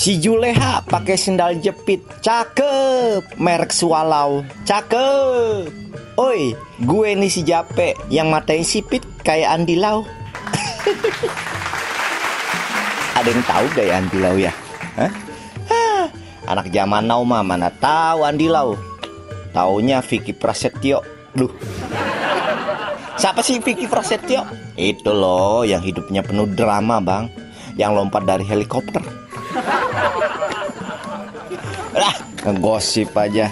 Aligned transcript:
Si 0.00 0.16
Juleha 0.16 0.80
pakai 0.88 1.12
sendal 1.12 1.60
jepit. 1.60 2.00
Cakep. 2.24 3.36
Merek 3.36 3.68
Swallow. 3.68 4.48
Cakep. 4.64 5.68
Oi, 6.16 6.56
gue 6.80 7.08
nih 7.12 7.28
si 7.28 7.44
Jape 7.44 7.92
yang 8.08 8.32
matanya 8.32 8.64
sipit 8.64 9.04
kayak 9.20 9.60
Andi 9.60 9.76
Lau. 9.76 10.00
Ada 13.20 13.28
yang 13.28 13.44
tahu 13.44 13.66
gaya 13.76 14.00
Andi 14.00 14.18
Lau 14.24 14.40
ya? 14.40 14.52
Hah, 14.96 15.12
Anak 16.48 16.72
zaman 16.72 17.04
now 17.04 17.20
mah 17.20 17.44
mana 17.44 17.68
tahu 17.68 18.24
Andi 18.24 18.48
Lau. 18.48 18.80
Taunya 19.52 20.00
Vicky 20.00 20.32
Prasetyo. 20.32 21.04
Duh. 21.36 21.52
Siapa 23.20 23.44
sih 23.44 23.60
Vicky 23.60 23.84
Prasetyo? 23.84 24.48
Itu 24.80 25.12
loh 25.12 25.60
yang 25.68 25.84
hidupnya 25.84 26.24
penuh 26.24 26.48
drama, 26.48 27.04
Bang. 27.04 27.28
Yang 27.76 28.00
lompat 28.00 28.24
dari 28.24 28.48
helikopter. 28.48 29.04
Ngegosip 32.50 33.14
aja. 33.14 33.46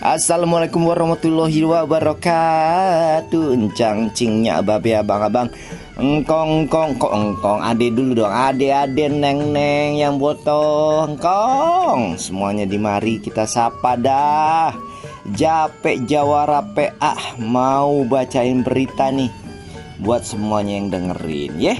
Assalamualaikum 0.00 0.86
warahmatullahi 0.86 1.60
wabarakatuh. 1.66 3.52
Encang 3.52 4.08
cingnya 4.14 4.62
babe 4.62 4.96
abang-abang. 4.96 5.50
Engkong 6.00 6.64
kong 6.70 6.96
kok 6.96 7.12
engkong? 7.12 7.60
Ade 7.60 7.92
dulu 7.92 8.24
dong. 8.24 8.32
Ade 8.32 8.72
ade 8.72 9.12
neng 9.12 9.52
neng 9.52 10.00
yang 10.00 10.16
botoh 10.16 11.04
engkong. 11.04 12.16
Semuanya 12.16 12.64
di 12.64 12.80
mari 12.80 13.20
kita 13.20 13.44
sapa 13.44 13.98
dah. 14.00 14.72
Jape 15.36 16.00
Jawara 16.08 16.64
PA 16.64 17.36
mau 17.36 18.06
bacain 18.08 18.64
berita 18.64 19.12
nih. 19.12 19.28
Buat 20.00 20.24
semuanya 20.24 20.80
yang 20.80 20.88
dengerin 20.88 21.60
ya 21.60 21.76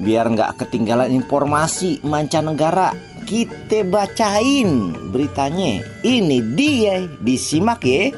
Biar 0.00 0.32
nggak 0.32 0.64
ketinggalan 0.64 1.12
informasi 1.12 2.00
mancanegara 2.00 2.96
kita 3.30 3.86
bacain 3.86 4.90
beritanya. 5.14 5.86
Ini 6.02 6.42
dia, 6.58 7.06
disimak 7.22 7.86
ya. 7.86 8.10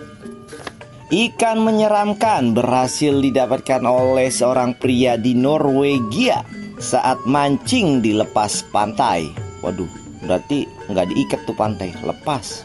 Ikan 1.12 1.60
menyeramkan 1.60 2.56
berhasil 2.56 3.12
didapatkan 3.20 3.84
oleh 3.84 4.32
seorang 4.32 4.72
pria 4.72 5.20
di 5.20 5.36
Norwegia 5.36 6.40
saat 6.80 7.20
mancing 7.28 8.00
di 8.00 8.16
lepas 8.16 8.64
pantai. 8.72 9.28
Waduh, 9.60 9.92
berarti 10.24 10.64
nggak 10.88 11.06
diikat 11.12 11.40
tuh 11.44 11.56
pantai, 11.60 11.92
lepas. 12.00 12.64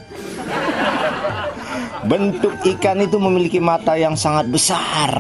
Bentuk 2.08 2.56
ikan 2.64 3.04
itu 3.04 3.20
memiliki 3.20 3.60
mata 3.60 4.00
yang 4.00 4.16
sangat 4.16 4.48
besar, 4.48 5.12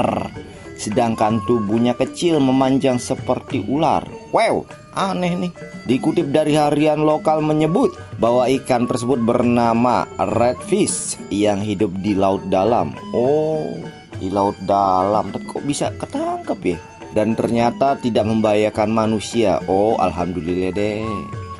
sedangkan 0.79 1.43
tubuhnya 1.43 1.91
kecil 1.99 2.39
memanjang 2.39 2.95
seperti 2.95 3.67
ular. 3.67 4.07
Wow, 4.35 4.67
aneh 4.91 5.33
nih. 5.47 5.51
Dikutip 5.87 6.35
dari 6.35 6.59
harian 6.59 7.07
lokal 7.07 7.39
menyebut 7.39 7.95
bahwa 8.19 8.43
ikan 8.59 8.83
tersebut 8.83 9.23
bernama 9.23 10.03
redfish 10.19 11.15
yang 11.31 11.63
hidup 11.63 11.95
di 12.03 12.11
laut 12.11 12.43
dalam. 12.51 12.91
Oh, 13.15 13.71
di 14.19 14.27
laut 14.27 14.59
dalam. 14.67 15.31
Kok 15.31 15.63
bisa 15.63 15.95
ketangkep 15.95 16.59
ya? 16.75 16.77
Dan 17.15 17.39
ternyata 17.39 17.95
tidak 17.97 18.27
membahayakan 18.27 18.91
manusia. 18.91 19.63
Oh, 19.71 19.95
alhamdulillah 19.95 20.75
deh. 20.75 21.07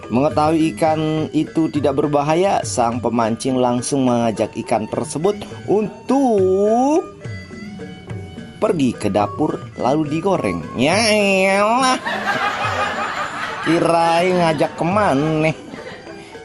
Mengetahui 0.08 0.72
ikan 0.76 1.28
itu 1.36 1.68
tidak 1.68 2.00
berbahaya, 2.00 2.64
sang 2.64 3.04
pemancing 3.04 3.60
langsung 3.60 4.08
mengajak 4.08 4.56
ikan 4.64 4.88
tersebut 4.88 5.36
untuk 5.68 7.04
pergi 8.58 8.94
ke 8.98 9.08
dapur 9.14 9.62
lalu 9.78 10.18
digoreng. 10.18 10.66
Ya 10.76 10.98
elah. 11.58 11.98
Kirain 13.68 14.32
ngajak 14.40 14.80
ke 14.80 14.86
mana 14.88 15.52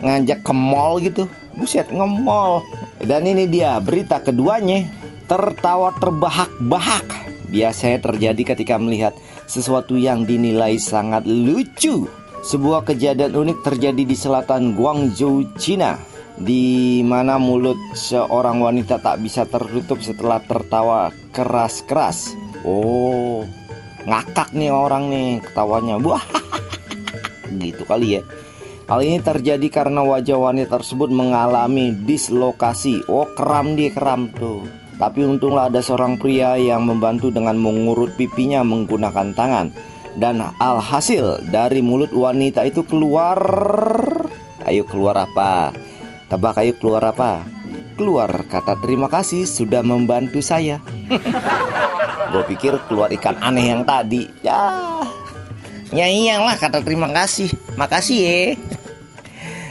Ngajak 0.03 0.41
ke 0.43 0.53
mall 0.55 0.99
gitu. 1.01 1.27
Buset 1.55 1.89
nge-mall. 1.93 2.65
Dan 3.03 3.29
ini 3.29 3.49
dia 3.49 3.79
berita 3.79 4.21
keduanya. 4.21 4.89
Tertawa 5.31 5.95
terbahak-bahak. 5.97 7.07
Biasanya 7.53 8.01
terjadi 8.01 8.57
ketika 8.57 8.81
melihat 8.81 9.13
sesuatu 9.47 9.95
yang 9.95 10.25
dinilai 10.27 10.77
sangat 10.81 11.25
lucu. 11.29 12.09
Sebuah 12.43 12.83
kejadian 12.83 13.39
unik 13.39 13.59
terjadi 13.63 14.03
di 14.03 14.17
selatan 14.19 14.75
Guangzhou, 14.75 15.47
Cina 15.55 16.12
di 16.43 17.01
mana 17.07 17.39
mulut 17.39 17.79
seorang 17.95 18.59
wanita 18.59 18.99
tak 18.99 19.23
bisa 19.23 19.47
tertutup 19.47 20.03
setelah 20.03 20.43
tertawa 20.43 21.15
keras-keras. 21.31 22.35
Oh, 22.67 23.47
ngakak 24.03 24.51
nih 24.51 24.75
orang 24.75 25.07
nih 25.07 25.39
ketawanya. 25.39 26.03
Wah, 26.03 26.23
gitu 27.63 27.87
kali 27.87 28.19
ya. 28.19 28.23
Hal 28.91 29.07
ini 29.07 29.23
terjadi 29.23 29.67
karena 29.71 30.03
wajah 30.03 30.37
wanita 30.37 30.83
tersebut 30.83 31.09
mengalami 31.15 31.95
dislokasi. 31.95 33.07
Oh, 33.07 33.31
kram 33.39 33.79
dia 33.79 33.95
kram 33.95 34.29
tuh. 34.35 34.67
Tapi 34.99 35.25
untunglah 35.25 35.71
ada 35.71 35.81
seorang 35.81 36.19
pria 36.19 36.59
yang 36.59 36.85
membantu 36.85 37.33
dengan 37.33 37.57
mengurut 37.57 38.15
pipinya 38.19 38.61
menggunakan 38.67 39.33
tangan. 39.33 39.67
Dan 40.13 40.45
alhasil 40.61 41.41
dari 41.49 41.81
mulut 41.81 42.13
wanita 42.13 42.69
itu 42.69 42.85
keluar 42.85 43.41
Ayo 44.63 44.87
keluar 44.87 45.19
apa? 45.19 45.75
Tebak 46.33 46.65
ayo 46.65 46.73
keluar 46.81 47.05
apa? 47.05 47.45
Keluar 47.93 48.33
kata 48.49 48.81
terima 48.81 49.05
kasih 49.13 49.45
sudah 49.45 49.85
membantu 49.85 50.41
saya. 50.41 50.81
Gue 52.33 52.41
pikir 52.49 52.73
keluar 52.89 53.13
ikan 53.13 53.37
aneh 53.37 53.69
yang 53.69 53.85
tadi. 53.85 54.33
Ya 54.41 54.73
Ya 55.93 56.09
iyalah 56.09 56.57
kata 56.57 56.81
terima 56.81 57.13
kasih. 57.13 57.53
Makasih 57.77 58.19
ya 58.25 58.41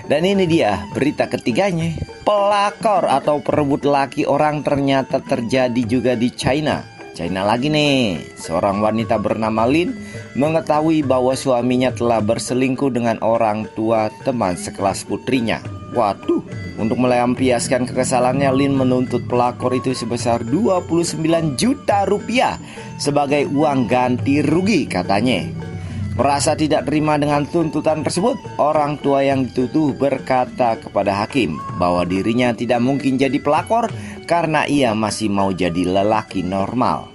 Dan 0.05 0.21
ini 0.21 0.45
dia 0.45 0.85
berita 0.93 1.25
ketiganya. 1.25 1.97
Pelakor 2.21 3.09
atau 3.09 3.41
perebut 3.41 3.81
laki 3.81 4.29
orang 4.29 4.61
ternyata 4.61 5.17
terjadi 5.17 5.81
juga 5.81 6.13
di 6.13 6.29
China 6.29 7.00
China 7.11 7.43
lagi 7.43 7.67
nih. 7.67 8.23
Seorang 8.39 8.79
wanita 8.79 9.19
bernama 9.19 9.67
Lin 9.67 9.91
Mengetahui 10.31 11.03
bahwa 11.03 11.35
suaminya 11.35 11.91
telah 11.91 12.23
berselingkuh 12.23 12.87
dengan 12.87 13.19
orang 13.19 13.67
tua 13.75 14.07
teman 14.23 14.55
sekelas 14.55 15.03
putrinya. 15.03 15.59
Waduh 15.91 16.39
Untuk 16.79 16.95
melampiaskan 17.03 17.83
kekesalannya 17.83 18.47
Lin 18.55 18.79
menuntut 18.79 19.27
pelakor 19.27 19.75
itu 19.75 19.91
sebesar 19.91 20.47
29 20.47 21.19
juta 21.59 22.07
rupiah 22.07 22.55
Sebagai 22.95 23.43
uang 23.51 23.91
ganti 23.91 24.39
rugi 24.39 24.87
katanya. 24.87 25.71
Merasa 26.11 26.59
tidak 26.59 26.91
terima 26.91 27.15
dengan 27.15 27.47
tuntutan 27.47 28.03
tersebut, 28.03 28.35
orang 28.59 28.99
tua 28.99 29.23
yang 29.23 29.47
dituduh 29.47 29.95
berkata 29.95 30.75
kepada 30.75 31.23
hakim 31.23 31.55
bahwa 31.79 32.03
dirinya 32.03 32.51
tidak 32.51 32.83
mungkin 32.83 33.15
jadi 33.15 33.39
pelakor 33.39 33.87
karena 34.31 34.63
ia 34.63 34.95
masih 34.95 35.27
mau 35.27 35.51
jadi 35.51 35.83
lelaki 35.83 36.39
normal. 36.39 37.11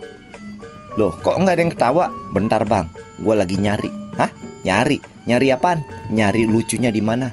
Loh, 1.00 1.16
kok 1.24 1.40
nggak 1.40 1.56
ada 1.56 1.62
yang 1.64 1.72
ketawa? 1.72 2.12
Bentar 2.36 2.68
bang, 2.68 2.92
gue 3.16 3.32
lagi 3.32 3.56
nyari. 3.56 3.88
Hah? 4.20 4.28
Nyari? 4.68 5.00
Nyari 5.24 5.48
apaan? 5.48 5.80
Nyari 6.12 6.44
lucunya 6.44 6.92
di 6.92 7.00
mana? 7.00 7.32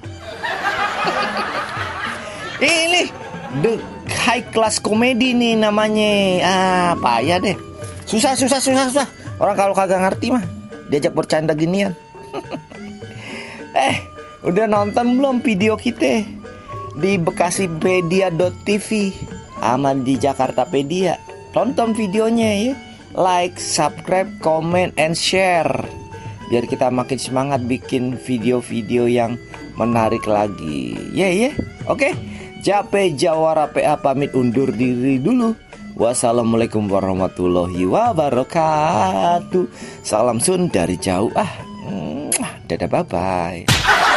Ini 2.64 3.12
the 3.60 3.76
high 4.24 4.48
class 4.56 4.80
comedy 4.80 5.36
nih 5.36 5.60
namanya. 5.60 6.12
Ah, 6.48 6.96
payah 6.96 7.44
deh. 7.44 7.60
Susah, 8.08 8.40
susah, 8.40 8.64
susah, 8.64 8.88
susah. 8.88 9.08
Orang 9.36 9.60
kalau 9.60 9.76
kagak 9.76 10.00
ngerti 10.00 10.32
mah 10.32 10.48
diajak 10.88 11.12
bercanda 11.12 11.52
ginian. 11.52 11.92
eh, 13.76 14.00
udah 14.48 14.64
nonton 14.64 15.20
belum 15.20 15.44
video 15.44 15.76
kita 15.76 16.24
di 16.96 17.20
bekasipedia.tv 17.20 18.90
aman 19.72 20.04
di 20.04 20.20
Jakartapedia. 20.20 21.16
Tonton 21.56 21.96
videonya 21.96 22.52
ya. 22.60 22.74
Like, 23.14 23.62
subscribe, 23.62 24.28
comment, 24.42 24.92
and 24.98 25.14
share. 25.16 25.70
Biar 26.50 26.66
kita 26.68 26.90
makin 26.90 27.22
semangat 27.22 27.64
bikin 27.64 28.18
video-video 28.18 29.08
yang 29.08 29.40
menarik 29.80 30.26
lagi. 30.26 30.98
Ya 31.16 31.30
yeah, 31.30 31.32
ya. 31.32 31.52
Oke. 31.88 32.12
Okay. 32.12 32.14
Jape 32.64 33.12
Jawara 33.20 33.68
PA 33.68 34.00
pamit 34.00 34.32
undur 34.32 34.72
diri 34.72 35.20
dulu. 35.20 35.52
Wassalamualaikum 36.00 36.88
warahmatullahi 36.88 37.84
wabarakatuh. 37.86 39.68
Salam 40.00 40.40
sun 40.40 40.72
dari 40.72 40.96
jauh. 40.96 41.30
Ah, 41.36 41.52
dadah 42.66 42.88
bye 42.88 43.04
bye. 43.04 44.13